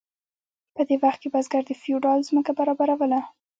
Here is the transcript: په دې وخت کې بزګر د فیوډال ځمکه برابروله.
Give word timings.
په 0.75 0.81
دې 0.87 0.95
وخت 1.03 1.19
کې 1.21 1.29
بزګر 1.33 1.63
د 1.67 1.71
فیوډال 1.81 2.19
ځمکه 2.29 2.51
برابروله. 2.59 3.19